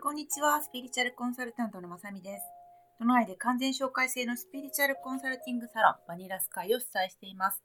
[0.00, 2.44] こんにちは、スピリチュアルコンサルタントのまさみです。
[3.00, 7.60] 都内で完全紹介制のスピリチュアルコンサルティングサロン、バニラスカイを主催しています。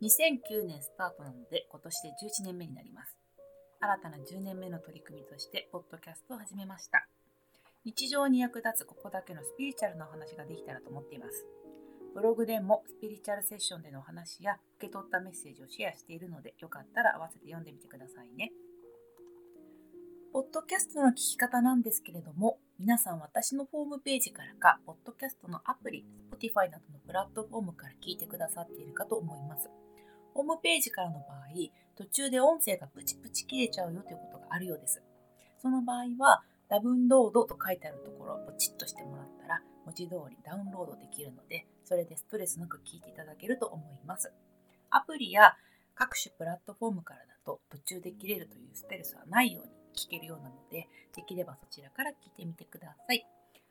[0.00, 3.18] 2009年スタートなので、今年で11年目になります。
[3.80, 7.08] 新たな10年目の取り組みとして、ポッドキャストを始めました。
[7.84, 11.46] 日常に役立つここだけのスピリチュアルなお話ができたらと思っています。
[12.14, 18.52] ブログでもスピリチュアルセッションでのお話や受け取ったメッセージをシェアしているので、よかったら合わせて読んでみてくださいね。
[20.32, 29.70] ポッドキャストの聞き方なんですけれども、皆さん私のホームページからか、ポッドキャストのアプリ、Spotify などのプラットフォームから聞いてくださっているかと思います。
[30.34, 31.48] ホームページからの場合、
[31.96, 35.02] 途中で音声がプチプチ切れちゃうよということがあるようです。
[35.58, 44.32] その場合は、ダウンロードと書いてあるところをポチッとしてもらったら、文字通りダウンロードできるので、それでストレスなく聞いていただけると思います。
[44.90, 45.56] アプリや
[45.94, 53.26] 各種プラットフォームからだと途中で切れるというストレスはないように聞けるようなので、できればそちらから聞いてみてください。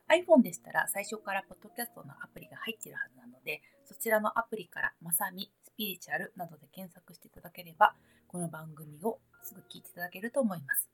[0.10, 7.96] iPhone でしたら最初からポッドキャストのアプリが入っているはずなので、そちらのアプリからまさみ、スピリチュアルなどで検索していただければ、
[8.28, 10.90] この番組をすぐ聞いていただけると思います。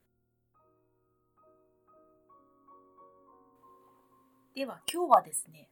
[4.54, 5.70] では今日はですね、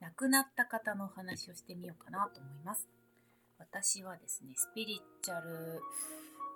[0.00, 2.88] 亡くなった方のお話をしてみようかなと思います。
[3.58, 5.80] 私はですね、スピリチュアル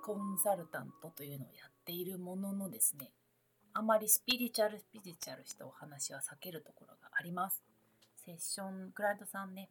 [0.05, 3.11] コンサルタントというのをやっているもののですね
[3.73, 7.61] あまりスピリチュアルスピリチュアルしたお話は避けるところがあります。
[8.25, 9.69] セッションクライアントさんね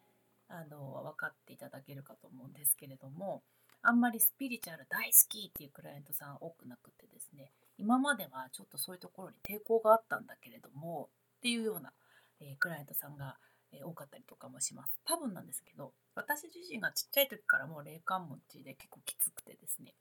[0.47, 3.41] あの分かっていただけるかと思うんですけれども
[3.81, 11.91] あんまりスピリチュアル大好きっていうクライアントさん多くなくてですね今まではちょっとそういうところに抵抗があったんだけれどもっていうような、
[12.39, 13.37] えー、クライアントさんが
[13.73, 14.99] え多かったりとかもします。
[15.05, 19.93] 多分なんですけど、私自身がちっちゃい時からもう霊感持ちで結構きつくてですね。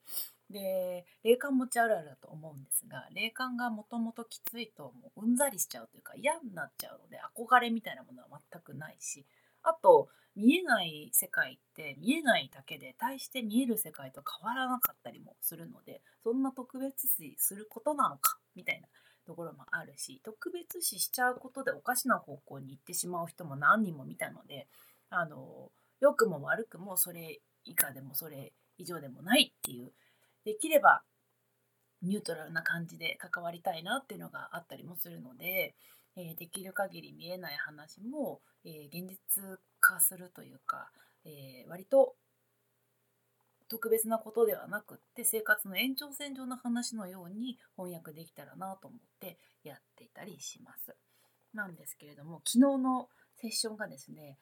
[0.51, 9.27] で、霊感持ちあるあるだと思うんですが、霊感がもともときついともううんざりしちゃうというか嫌になっちゃうので、憧れみたいなものは全くないし、
[9.63, 18.89] あと、見えない世界って見えないだけで対して見える世界と変わらなかったりもするのでそんな特別視することなのかみたいな
[19.27, 24.67] ところもあるし特別視しちゃうことでおかしな方向に行ってしまう人も何人も見たので
[25.11, 29.93] あの良くも悪くもそれ以下でもそれ以上でもないっていう
[30.45, 31.03] できれば
[32.03, 35.75] ニュートラルな感じで関わりたいなっていうのがあったりもするので、
[36.17, 40.91] えー、できる限り見えない話も、えー、現実化するというか、
[41.25, 42.15] えー、割と
[43.73, 50.95] 特別なことではなくって生活の延長線上の話のように翻訳できたらなと思ってやっていたりします。
[51.55, 53.09] なんですけれども昨日の
[53.41, 54.37] セッションがですね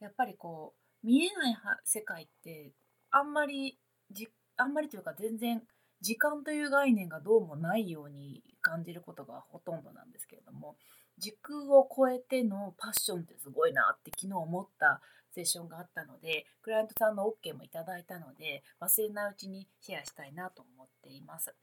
[0.00, 2.72] やっぱりこう見えない世界って
[3.10, 3.78] あんまり
[4.10, 4.28] じ
[4.58, 5.62] あんまりというか全然
[6.02, 10.76] 時間という概念がどうもないように感じることがほとんどなんですけれども
[11.16, 15.00] 時空を超えてのパッションってすごいなって昨日思った
[15.34, 21.54] セッションがあったのでクライアントさんの OK もいただいたので忘れないうちにシェアしたいなと思っています。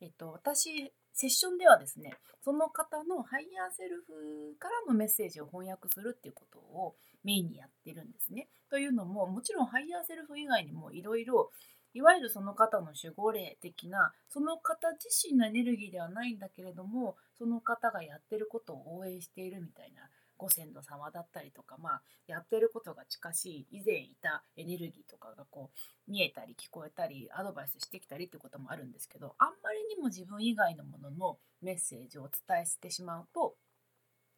[0.00, 6.94] えっと、私セッションではですねその方のハイヤーセルフからのメッセージを翻訳するっていうことを
[7.24, 8.48] メインにやってるんですね。
[8.70, 11.50] というのももちろんハイヤーセルフ以外にもいろいろ
[11.94, 20.02] いわゆるその方の守護霊的なその方自身のエネルギーではないんだけれどもその方がやってることを応援しているみたいな
[20.38, 33.56] ご先祖様だったりとか、まあ、やってることが近しい以前いたエネルギーとかがこう見えたり聞こえたりアドバイスしてきたりっていうこともあるんですけどあんまりにも自分以外のもののメッセージをお伝えしてしまうと、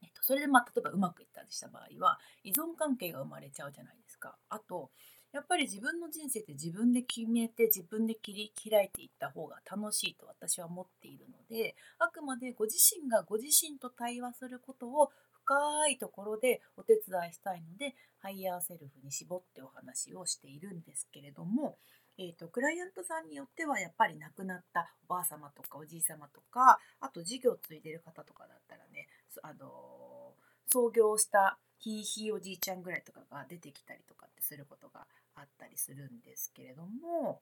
[0.02, 4.36] えっと、それでまあ例えばうまくいったりした場合は依存関係が生まれちゃうじゃないですか。
[4.48, 4.90] あと
[5.32, 15.10] やっぱり自分の人生って自分で決めて自分で切り開いていった方が楽しいと私は思っているのであくまでご自身がご自身と対話することを
[15.50, 21.76] 深いところでお手伝いしたいのでハイヤーセルフに絞ってお話をしているんですけれども、
[22.18, 29.08] えーと、クライアントさんによってはやっぱり亡くなったおばあ様とかおじい様とかあと事業を継いでる方とかだったらね
[29.42, 30.34] あの
[30.68, 37.40] 創業したひいひいおじいちゃんぐらいとかが出てきたりとかってすることがあったりするんですけれども、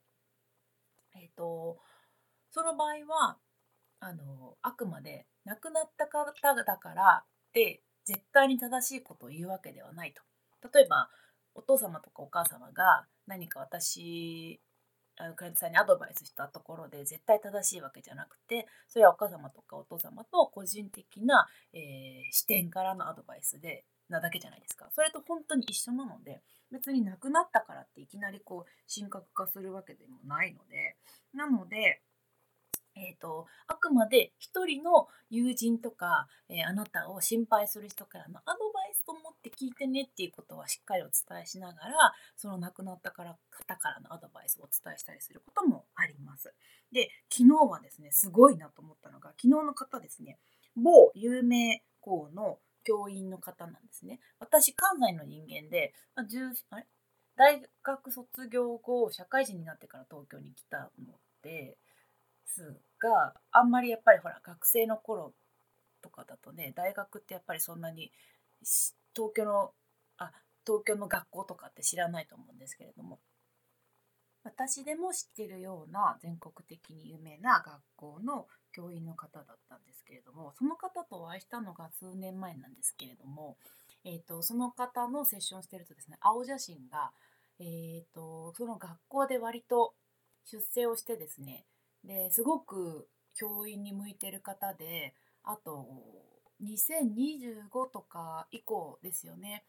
[1.15, 1.77] えーと
[2.51, 3.37] その場合は
[4.01, 6.25] あのあくまで亡くなった方
[6.65, 7.83] だからって
[8.39, 10.23] 対に正しいことを言うわけではないと。
[10.73, 11.09] 例えば
[11.55, 14.61] お父様とかお母様が何か私
[15.17, 21.81] クライアントさんにアドバイスしたところで絶対正しいわけじゃなくてそれはお母様とかお父様と個人的な、えー、
[22.31, 30.97] 視点からのアドバイスでなだけじゃないですかそれと本当に一緒なので別に亡くなったからっていきなりこう神格化するわけでもないので
[31.35, 32.01] なので
[32.99, 46.53] えーと、あくまで一人の友人とか、えー、あなたを心配する人からのアドバイスと思って聞いてねっていうことはしっかりお伝えしながらその亡くなったから方からのアドバイスをお伝えしたりすることもあります。
[46.93, 50.39] で昨日はですねすごいなと思ったのが昨日の方ですね
[50.77, 54.19] 某有名校の教員の方なんですね。
[54.41, 56.27] 私関西の人間で、まあ、
[56.71, 56.87] あれ？
[57.37, 61.77] 大学卒業後社会人になってから東京に来たので
[62.99, 65.33] があんまりやっぱりほら学生の頃
[66.03, 68.11] とかだとね大学ってやっぱりそんなに
[69.15, 69.73] 東京の
[70.19, 70.33] あ
[70.67, 73.19] 東京の学校とかって知らないと思うんですけれども。
[74.45, 83.59] 私でも知ってるような全国的に有名な学校の教員の方だったんですけれどもその方とお会いしたのが数年前なんですけれども、
[84.05, 87.11] えーと、その方のセッションしてるとですね青写真が、
[87.59, 89.93] えーとその学校で割と
[90.51, 91.67] 出世をしてですね
[92.05, 95.15] ですごく教員に向いてる方で
[95.45, 95.87] あと
[96.63, 99.65] 2025とか以降ですよね。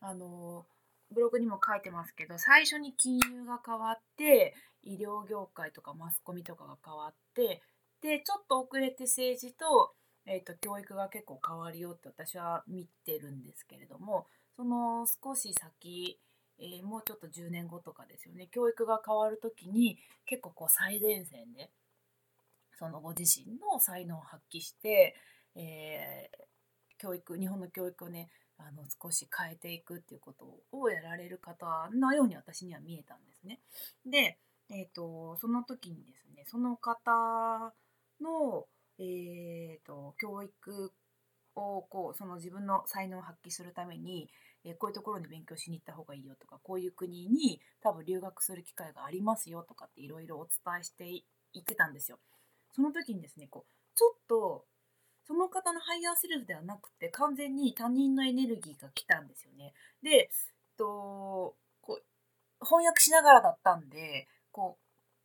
[0.00, 0.66] あの
[1.10, 7.62] ブログにも書いてますけど最初に金融が変わって医療業界とかマスコミとかが変わって
[8.02, 9.94] でちょっと遅れて政治と,、
[10.26, 14.26] えーと、教育が結構変わるよって私は見てるんですけれども
[14.56, 16.18] その少し先
[16.58, 21.70] えー、もうちょっと10年後とかですよね教育が変わる時に結構こう最前線で
[22.78, 25.14] そのご自身の才能を発揮して、
[25.54, 26.38] えー、
[26.98, 28.28] 教育日本の教育をね
[28.58, 33.58] あの少し変えていくっていうことをやられる方のように私には見えたんですね。
[34.06, 34.38] で、
[34.70, 37.72] えーと、その時にですねその方
[38.20, 38.66] の、
[38.98, 40.92] えーと教育
[41.56, 44.28] をこうその自分の才能を発揮するために
[44.64, 51.24] えこういうところに勉強しに行った方がいいよとかこういう国に多分留学する機会がありますよとかっていろいろお伝えしてい
[51.60, 52.18] ってたんですよ。
[52.72, 54.64] その時にですねこうちょっと
[55.26, 59.72] その方のハイヤーセルフではなくて完全に他人のエネルギーが来たんですよね。
[60.02, 60.30] で、
[60.76, 62.02] とこう
[62.64, 64.78] 翻訳しながらだったんでこ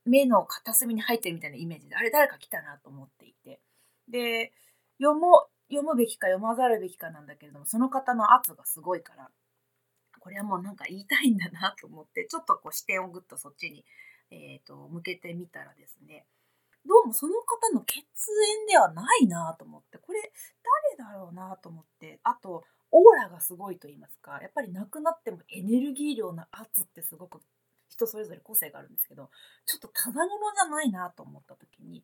[0.05, 3.59] う目の片隅に入ってるみたいなイメージであれ誰か来たなと思っていて
[4.07, 4.51] で
[4.99, 9.29] 読も読むべきか読まざるべきかなんだけれどもその方の圧がすごいから
[10.19, 13.85] これはもうなんか言いたいんだなと思ってちょっとこう視点をぐっとそっちに、
[14.31, 16.25] えーと、向けてみたらですね
[16.85, 20.31] どうもその方の血縁ではないなと思ってこれ
[20.97, 27.41] 誰だろうなと思ってあとオーラがすごいと言いますかやっぱり亡くなってもエネルギー量の圧ってすごく
[27.89, 29.29] 人それぞれ個性があるんですけど
[29.65, 32.03] ちょっとただものじゃないなと思った時に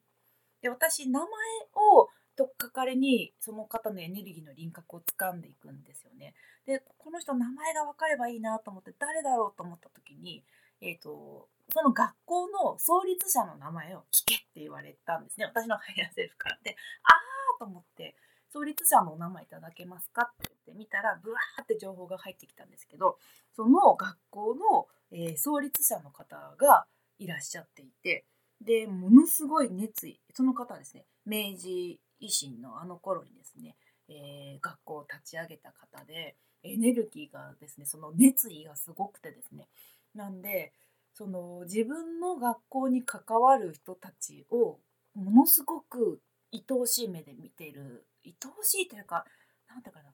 [0.62, 1.28] で私名前
[1.76, 6.34] をとっかかりにその方のエネルギーの輪郭を掴んでいくんですよね。
[6.66, 10.44] でこの人名前が分かればいいなと思って誰だろうと思った時に、
[10.82, 16.60] えーと、その学校の創立者の名前を聞けって言われたんですね私のハイヤーセルフから。
[16.64, 17.14] であ
[17.56, 18.16] あと思って
[18.52, 23.18] 創立者のお名前いただけますかって言ってみたらブワーって情報が入ってきたんですけど
[23.56, 26.86] その学校の、えー、創立者の方が
[27.20, 28.26] いらっしゃっていて
[28.62, 33.76] でものすごい熱意その方はですね明治維新のあの頃にですね、
[34.10, 39.68] えー、学校を立ち上げた方でエネルギーがですねその熱意がすごくてですね。
[40.14, 40.72] なんで
[41.14, 44.80] その自分の学校に関わる人たちを
[45.14, 46.20] ものすごく
[46.54, 49.26] 愛おしい目で見てる愛おしいというか
[49.70, 50.10] 何ていうかな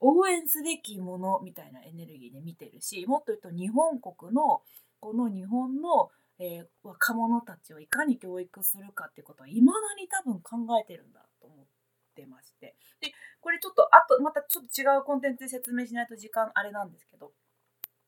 [0.00, 4.62] 応援すべきものみたいなエネルギーで見てるしもっと言うと日本国の
[4.98, 6.10] この日本の
[6.42, 11.20] えー、若者たちをいかに教育するかっていうことはいまだに多分考えてるんだ
[12.20, 12.74] ってまして。
[13.00, 17.32] でこれちょっとあとまたちょっと違うコンテンツで説明しないと時間あれなんですけど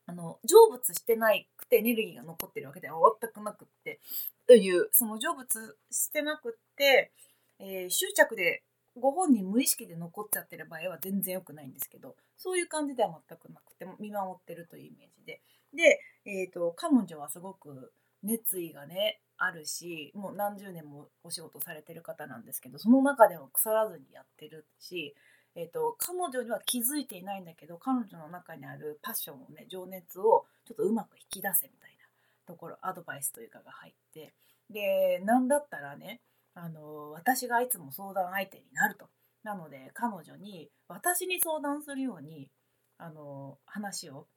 [0.06, 4.00] あの成仏してないくてエネルギーが残ってるわけでは全くなくって
[4.46, 7.12] というその成仏してなくって、
[7.58, 8.62] えー、執着で
[8.98, 15.40] ご本人無意識で残っちゃってる場合は全然良くないんですけどそういう感じでは全くなくて見守ってるというイメージで。
[15.72, 17.92] で、えーと彼女はすごく
[18.22, 25.14] 熱意がねあるしもう何十年もお仕事されてる方なんですけどその中でも腐らずにやってるし、
[25.56, 32.06] えーと、彼女には気づいていないんだけど彼女の中にあるパッションをね情熱をちょっとうまく引き出せみたいな
[32.46, 34.32] ところアドバイスというかが入って
[34.70, 36.20] で何だったらね
[36.54, 39.06] あの私がいつも相談相手になると。
[39.42, 42.48] なので彼女に私に相談するように
[42.98, 44.28] あの話を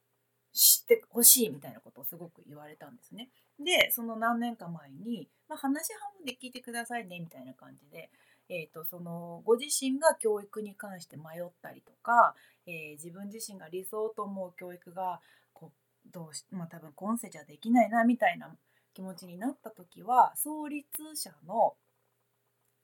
[0.56, 3.28] 知ってほしいみたいなことをすごく言われたんですね。
[3.58, 8.10] でその何年か前に、まあ、話半分で聞いてくださいねみたいな感じで、
[8.48, 12.34] えーと、そのご自身が教育に関して迷ったりとか、
[12.66, 15.20] えー、自分自身が理想と思う教育が
[15.52, 15.72] こ
[16.06, 18.56] うどうし、まあ、多分今世じゃできないなみたいな
[18.94, 21.74] 気持ちになった時は創立者の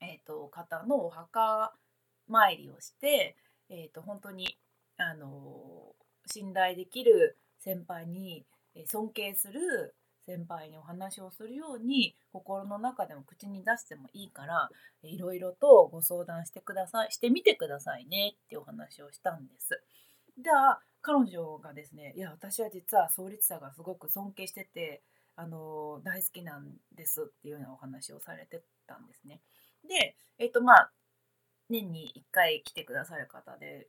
[0.03, 1.73] えーと、方のお墓
[2.27, 3.35] 参りをして、
[3.69, 4.57] えーと、本当に、
[4.97, 5.95] あの
[6.27, 8.45] 信頼できる先輩に
[8.85, 14.69] 尊敬する先輩にお話をするように心の中でも口に出してもいいから
[15.03, 19.81] いろいろとご相談してくださいしてみてくださいねってお話をしたんです。
[20.37, 25.03] じゃあ彼女がですねいや私は実は創立者がすごく尊敬してて
[25.35, 29.41] あの大好きなんですっていうようなお話をされてたんですね。
[29.87, 30.91] で、えっ、とまあ
[31.69, 33.87] 年に1回来てくださる方で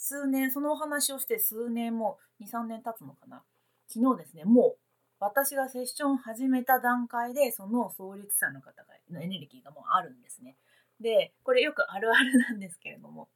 [0.00, 3.42] 数年そのお話をして数年も23年経つのかな
[3.86, 4.76] 昨日ですねもう
[5.20, 10.56] 私がセッションを始めた段階でその創立者の方のエネルギーがもうあるんですね。
[10.98, 13.28] でこれよくあるあるなんですけれども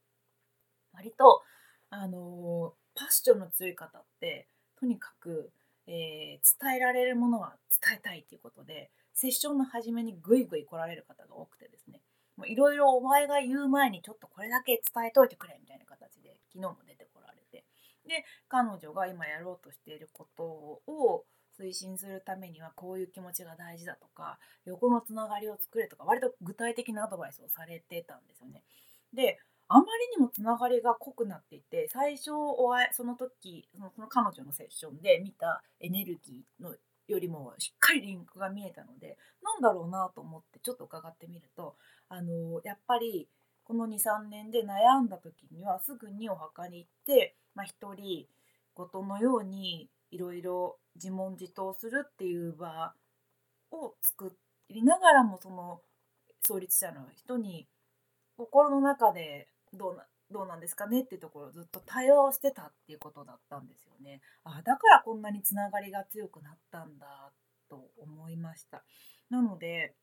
[0.95, 1.43] 割と
[1.91, 5.51] あのパッションの強い方ってとにかく
[5.87, 12.01] えー、伝えられるものは伝えたいということでセッションの初めにグイグイ来られる方が多くてですね
[12.47, 17.65] いろいろお前が言う前にちょっとこれだけ伝えといてくれみたいな形で昨日も出てこられて
[18.07, 21.25] で彼女が今やろうとしていることを
[21.59, 28.65] 推進するためにはこういう気持ちが大事だとか横のつながりを作れとか割と具体的なアドバイスをされてたんですよね。
[29.13, 29.39] で
[29.69, 36.75] あまりにもつながりが濃くなっていて最初お会その時その彼女のセッションで見たエネルギーの
[37.09, 41.77] よりもしっかりリンクが見えたのでなんだろうなと思ってちょっと伺ってみると
[42.09, 43.29] あのやっぱり
[43.65, 48.27] この23年で悩んだ時にはすぐにお墓に行って、まあ、一人
[48.75, 52.93] ごとのようにいろいろ自問自答するっていう場
[53.73, 54.37] を作
[54.71, 55.81] りながらもその
[56.47, 57.67] 創立者の人に
[58.37, 61.03] 心の中でどうなどうなんですかね？
[61.03, 64.21] っていうところをずっと対話をしてたっていうことだったんですよね。
[64.43, 67.31] あだからこんなにつながりが強くなったんだ
[67.71, 68.83] と思いました。
[69.31, 69.95] なので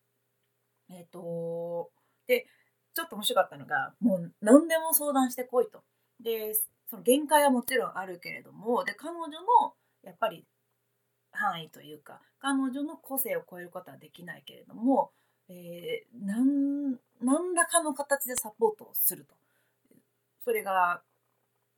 [0.88, 1.90] えっ、ー、と
[2.26, 2.46] で
[2.94, 5.84] ちょっと面白かったのがもう何でも相談してこいと。
[6.18, 6.54] で
[6.88, 10.46] その限界はもちろんあるけれどもで彼女のやっぱり
[11.30, 15.10] 範囲というか彼女の個性を超えることはできないけれども、
[15.50, 19.41] えー、何らかの形でサポートをすると。
[20.44, 21.02] それが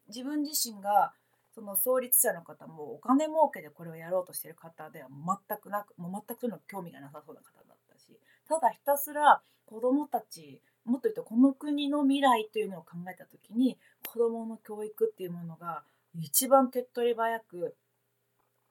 [0.08, 1.12] 自分自身が
[1.54, 8.18] その創立者の方もお金儲けでこれをやろうとしてる方では全くなくもう全くの興味がなさそうな方だったし
[8.48, 15.82] ただひたすら子どもたちもっと言うとこの国の未来というのを考えた時に子どもの教育っていうものが
[16.20, 17.74] 一番手っ取り早く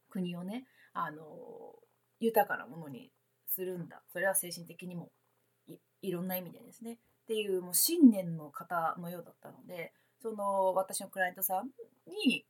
[0.09, 1.23] 国をねあの
[2.19, 3.09] 豊かなものに
[3.47, 4.01] するんだ。
[4.11, 5.09] それは精神的にも
[6.01, 6.97] いろんな意味でですね。
[7.23, 11.67] っていうもう信念の方のようだったのでその私のクライアントさん
[12.25, 12.45] に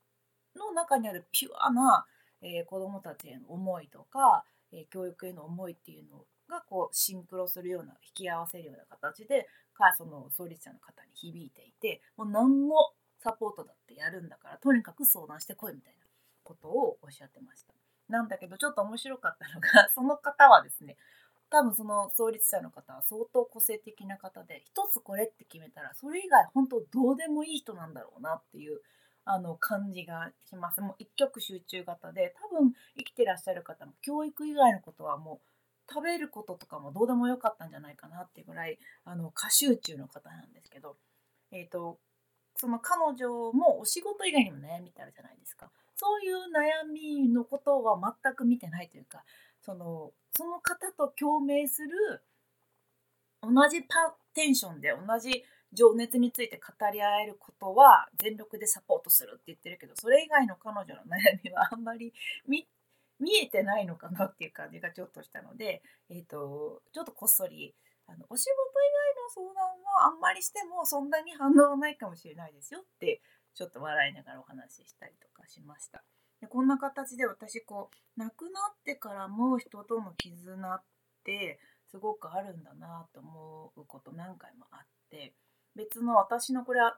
[0.55, 2.05] の中にあるピュアな、
[2.41, 12.75] えー、子どもたちへの思いとか、えー、教育への思いっていうのがこうシンクロするような引き合わせるような形でかその創立者の方に響いていてもう何の
[13.19, 16.05] サポートだってやるんだからとにかく相談してこいみたいな
[16.43, 17.73] ことをおっしゃってました。
[18.09, 20.97] なんだけどちょっと面白かったのがその方はですね
[21.53, 28.81] 多分その創立者の方は相当個性的な方で一つこれって決めたらそれ以外本当どうでもいい人なんだろうなっていう
[29.23, 30.81] あの感じがします。
[30.81, 40.97] もう一極集中型で多分生きてらっしゃる方も教育以外のことはもう食べることとかもどうでもよかったんじゃないかなっていうぐらいあの過集中の方なんですけど、
[41.51, 41.99] えーと、
[42.55, 45.69] その彼女もお仕事以外にも悩みってあるじゃないですか。
[45.95, 49.23] そういう悩みのことは全く見てないというか
[49.63, 51.89] そのその方と共鳴する
[53.41, 55.43] 同じパテンションで同じ
[55.73, 62.13] 情熱について語り合えることは全力でサポートするって言ってるけどそれ以外の彼女の悩みはあんまり
[62.47, 62.65] 見
[63.41, 67.73] えてないのかなっていう感じがちょっとしたので、えーと、ちょっとこっそり
[68.07, 68.51] あのお仕事
[69.39, 69.63] 以外の相談
[70.03, 73.21] はあんまりしてもそんなに反応はないかもしれないですよって
[73.55, 76.03] ちょっと笑いながらお話ししたりとかしました。
[76.43, 80.81] でこんな形で私こう亡くなってからも人との絆っ
[81.23, 81.57] て
[81.89, 85.31] すごくあるんだなと思うこと何回もあって
[85.73, 86.97] 別の私のこれは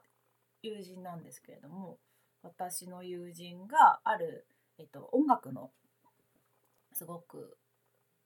[0.64, 1.98] 友人なんですけれども
[2.42, 4.48] 私の友人がある、
[4.80, 5.70] えっと、音楽の
[6.92, 7.56] すごく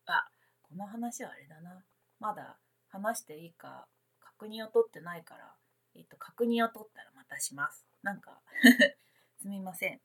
[0.07, 0.25] あ
[0.63, 1.83] この話はあれだな
[2.19, 2.57] まだ
[2.89, 3.89] 話していいか
[4.21, 5.53] 確認を取ってないから、
[5.95, 7.85] えっと、確認を取ったらまたします。
[8.03, 8.41] なんか
[9.37, 10.01] すみません。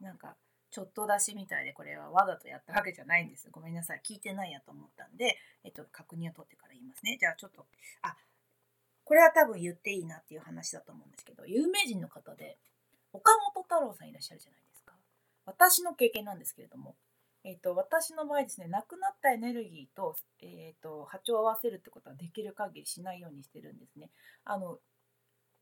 [0.00, 0.36] なんか
[0.74, 3.48] ちょっと出しみたいでこれはわざとやったわけじゃないんです。
[3.52, 4.02] ごめんなさい。
[4.04, 7.16] 聞いてないやと思ったんで、えっと、確認を取ってから言いますね。
[7.20, 7.64] じゃあちょっと、
[8.02, 8.16] あ、
[9.04, 12.58] これは多分言っていいなっていう話だと思うんですけど、有名人の方で、
[13.12, 14.94] 岡本太郎さんいらっしゃるじゃないですか。
[15.46, 16.96] 私の経験なんですけれども、
[17.44, 24.10] えーと、私の場合ですねなくなったエネルギーと,、えーと、波長を合わせるってことはできる限りしないようにしてるんですね。
[24.44, 24.78] あの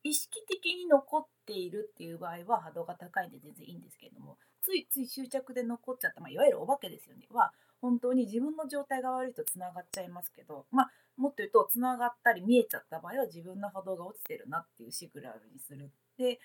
[0.04, 15.90] 意識的に残っているっていう場合は波動が高いんで全然いいんですけれどもついつい執着で残っちゃった、まあ、いわゆるお化けですよねは本当に自分の状態が悪いとつながっちゃいますけど、まあ、もっと言うとつながったり見えちゃった場合は自分の波動が落ちてるなっていうシグナルにする。
[16.16, 16.38] で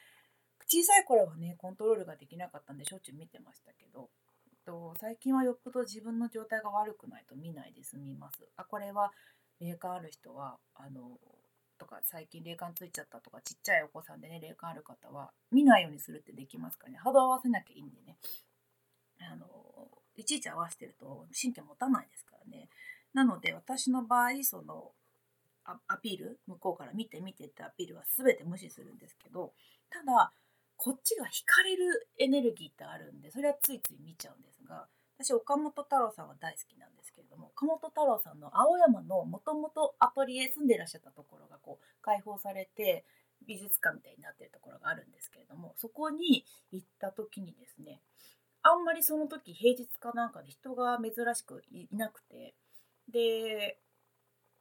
[0.65, 4.09] 小さい頃はねコントロールができなかったんでしょっちゅう見てましたけど
[4.67, 8.39] と最近はよっぽど自分の状態が悪くないと見ないで済みます。
[8.57, 9.11] あこれは
[9.61, 11.17] 霊感ある人はあの
[11.77, 16.97] とか最近霊感ついちゃったとかちっちゃいお子さんでね霊感ある方は見ないようにするってできますかね。
[16.97, 18.17] 波動合わせなきゃいいんでね。
[19.31, 19.47] あの
[20.15, 22.69] いちいち合わせてると神経持たないですからね。
[23.13, 24.91] なので私の場合その
[25.87, 29.53] アピール向こうから見て見てってアピールは全て無視するんですけど
[29.89, 30.31] ただ
[30.77, 43.05] こっちが惹かれるエネルギーってあるんでそれはついつい見ちゃうんですが私岡本太郎さんは大好きなんですけれども岡本太郎さんの青山のもともとアトリエ住んでらっしゃったところがこう開放されて
[43.47, 48.01] 美術館みたいになってるところがあるんですけれどもそこに行った時にですね
[48.61, 52.53] あんまりその時平日かなんかで人が珍しくいなくて
[53.11, 53.79] で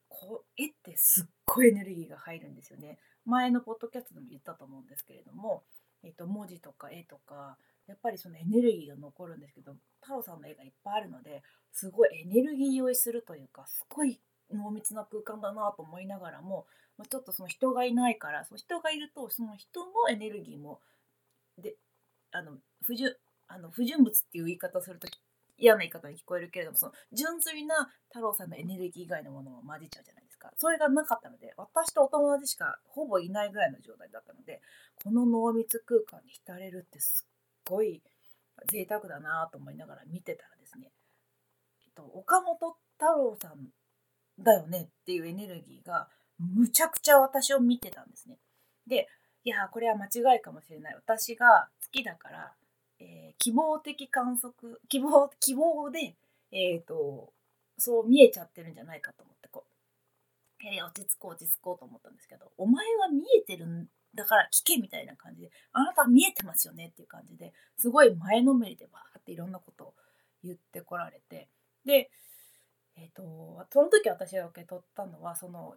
[0.08, 2.98] こう絵ってすっごいエネルギーが入るんですよね。
[3.24, 5.64] 前のポッドキャストでも言ったと思うんですけれども
[6.06, 14.20] えっと、文字とか絵とかやっぱりそのエネルギーが残るんですけど太郎さんの絵がいっぱいあるのですごいエネルギー酔いするというかすごい
[14.52, 16.66] 濃密な空間だなと思いながらも、
[16.98, 20.80] ま、ちょっとその人がいないからその人がいるとその人のエネルギーも
[21.58, 21.74] で
[22.32, 22.52] あの
[22.82, 23.14] 不純
[23.48, 25.08] あの不純物っていう言い方をすると
[25.58, 30.52] 嫌な言い方に聞こえるけれどもその純粋な太郎さんのエネルギー以外のものも混じっちゃうじゃないですか。
[30.56, 34.60] それがなかったので私とお友達しかほぼいないぐらいの状態だったので
[35.02, 37.35] この濃密空間に浸れるってすっ
[37.66, 38.02] ごい
[38.70, 40.90] 贅沢だなと思いながら見てたらですね、
[41.82, 43.68] えっと、岡本太郎さん
[44.42, 46.08] だよねっていうエネルギーが
[46.38, 48.38] むちゃくちゃ私を見てたんですね。
[48.86, 49.08] で
[49.44, 52.52] いやこれは間違いかもしれない私が好きだから
[52.98, 56.16] えー、希望的観測希望希望で、
[56.52, 57.32] えーと、
[57.78, 69.94] そう見えちゃってるんじゃないかと思ってこう、えー、落ち着こう落ち着こうと思ったんですけどお前は見えてるんだから聞けみたいな感じであなた見えてますよねっていう感じですごい前のめりでバーっていろんなことを
[70.42, 71.48] 言ってこられて。
[71.84, 72.10] で
[72.96, 75.76] えっ、ー、とその時私が受け取ったのはその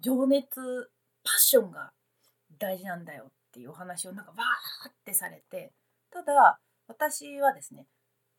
[0.00, 0.60] 情熱
[1.24, 1.92] パッションが
[2.58, 5.72] 大事なんだよっていうお話をなんかわーってされて。
[6.10, 7.86] ただ私はですね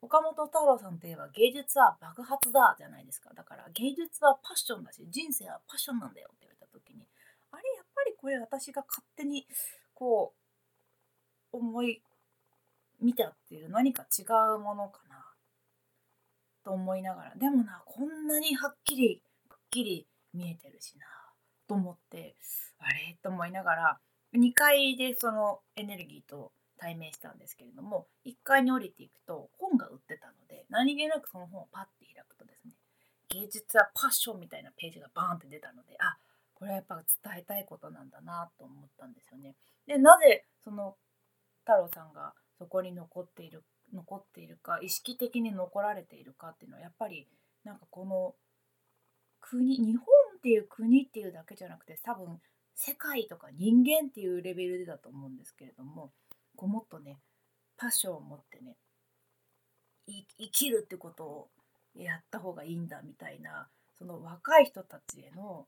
[0.01, 3.31] 岡本太郎さんといえば芸術は爆発だじゃないですか。
[3.33, 7.07] だから芸術はパッションだし人生はパッションなんだよって言われた時に
[7.51, 9.47] あれやっぱりこれ私が勝手に
[9.93, 10.33] こ
[11.53, 12.01] う思い
[13.01, 14.23] 見たっていう何か違
[14.55, 15.25] うものかな
[16.63, 17.35] と思いながら。
[17.35, 21.05] でもなこんなにはっきりくっきり見えてるしな
[21.67, 22.35] と思って
[22.79, 23.17] あれ？
[23.21, 23.99] と思いながら
[24.35, 32.73] 2階でそのエネルギーと対面したんですけれども1階に降りていくと本が売ってたので何気なくその本をパッて開くとですね
[33.29, 36.17] 芸術はパッションみたいなページがバーンって出たのであ
[36.53, 39.55] これはやっぱ伝えたいことなんだなと思ったんですよね。
[39.87, 40.95] でなぜその
[41.65, 43.63] 太郎さんがそこに残っている
[43.93, 47.27] 残っているか意識的に残られているかっていうのはやっぱり
[47.63, 48.35] なんかこの
[49.41, 50.05] 国日本
[50.37, 52.39] っていう国っていうだけじゃなくて多分
[52.75, 56.11] 世界とか人間っていうレベルでだと思うんですけれども
[56.55, 57.19] こうもっとね
[57.77, 58.77] パッションを持ってね
[60.07, 61.49] 生きるってことを
[61.95, 65.67] やった方がいいんだみたいなその若い人たちへの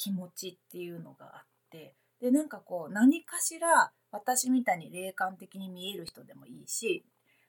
[0.00, 7.04] 気持ちっていうのがあってでなんかこう何かしら私みたいに霊感的に見える人でもいいし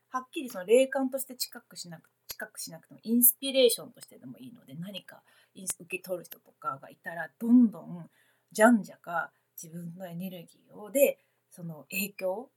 [0.10, 5.22] はっきりその霊感として近くしなく近くしなくてもインスピレーションとしてでもいいので何か
[5.56, 8.10] 受け取る人とかがいたらどんどん
[8.52, 12.50] じゃんじゃか自分のエネルギーをでその影響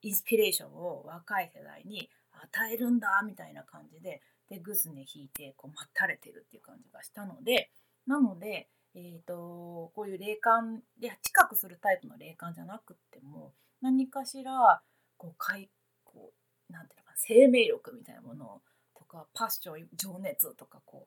[0.00, 7.70] インスピレーションを若い世代に与えるんだみたいな感じででグスネ引いてこう待たれてるっていう感じがしたので
[8.06, 14.82] なので、えーと、こういう霊感で近くするタイプの霊感じゃなくても何かしら
[15.16, 15.70] こうかい
[16.04, 16.32] こ
[16.68, 18.60] うなんていうのか生命力みたいなもの
[18.96, 21.06] とかパッション情熱とかこ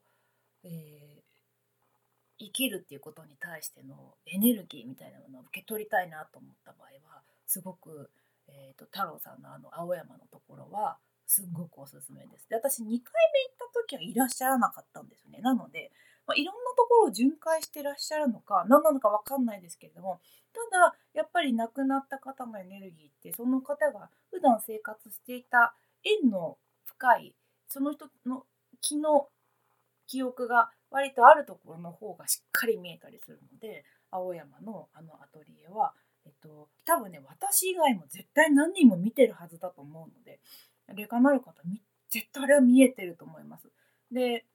[0.63, 1.26] う、えー
[2.38, 8.10] 生きるっていうことに対してのエネルギーみたいなものを受け取りたいなと思った場合はすごく、
[8.48, 12.48] えーと、太郎さんのあの青山のところはすごくおすすめです。
[12.50, 13.02] で私2回目行っ
[13.58, 15.39] た時はいらっしゃらなかったんですよね。
[15.41, 15.91] なので、
[16.27, 20.19] まあ、いろんなところを巡回してらっしゃるのか何なのか分かんないですけれども
[20.71, 27.35] ただやっぱり亡くなった方のエネルギーってその方が普段生活していた縁の深い
[27.69, 28.43] その人の
[28.81, 29.27] 気の
[30.07, 35.93] 記憶が割とあるところの方がしっかり見えたりするので青山のあのアトリエは、
[36.25, 40.39] えっと、多分ね私以外も絶対何人も見てるはずだと思うので
[40.95, 41.53] 霊感のある方
[42.09, 43.67] 絶対あれは見えてると思います。
[44.11, 44.45] で、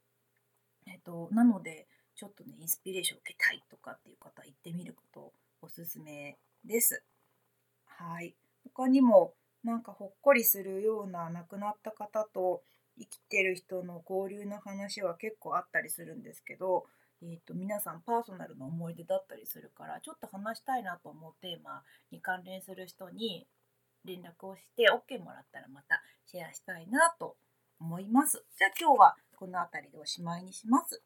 [0.91, 7.03] えっと、なのでちょっとねインスピレーションを受けたいとかっていう方行ってみることおすすめです。
[7.87, 8.35] はい。
[8.65, 12.63] 他にもなんかほっこりするような亡くなった方と
[12.99, 16.85] 生きてる人の交流の話は結構あったりするんですけど、
[17.23, 23.47] えーと、皆さんパーソナルの思い出だったりするからちょっと話したいなと思うテーマに関連する人に
[24.05, 27.37] 連絡をして OK もらったらまたシェアしたいなと
[27.81, 28.43] 思います。
[28.57, 31.03] じゃあ今日はこの辺りでおしまいにします。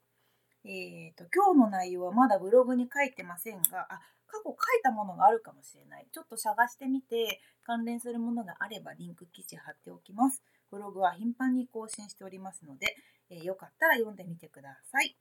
[0.65, 12.95] えーと、今日の内容はまだブログに書いてませんがあ過去書いたものがあるかもしれないちょっと探してみて関連するものがあればリンク記事貼っておきますブログは頻繁に更新しておりますので、
[13.29, 15.15] えー、よかったら読んでみてください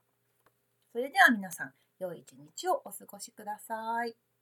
[0.93, 4.34] それでは皆さん良い一日をお過ごしください。